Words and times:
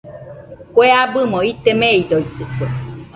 Kue 0.73 0.87
abɨmo 1.03 1.39
ite 1.51 1.71
meidoitɨkue. 1.79 2.65